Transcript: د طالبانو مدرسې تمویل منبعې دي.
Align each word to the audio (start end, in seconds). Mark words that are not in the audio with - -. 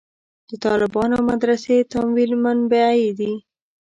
د 0.49 0.51
طالبانو 0.65 1.17
مدرسې 1.29 1.77
تمویل 1.93 2.31
منبعې 2.45 3.09
دي. 3.19 3.33